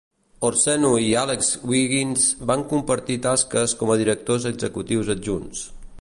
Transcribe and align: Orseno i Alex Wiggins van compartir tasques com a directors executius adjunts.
Orseno 0.47 0.89
i 1.07 1.11
Alex 1.23 1.51
Wiggins 1.73 2.25
van 2.53 2.65
compartir 2.73 3.19
tasques 3.27 3.77
com 3.83 3.93
a 3.93 3.99
directors 4.03 4.49
executius 4.55 5.13
adjunts. 5.17 5.67